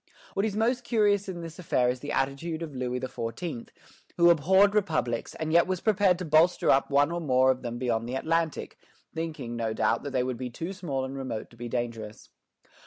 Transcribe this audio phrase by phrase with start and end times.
[0.33, 3.69] What is most curious in this affair is the attitude of Louis XIV.,
[4.17, 7.77] who abhorred republics, and yet was prepared to bolster up one or more of them
[7.77, 8.79] beyond the Atlantic,
[9.13, 12.29] thinking, no doubt, that they would be too small and remote to be dangerous.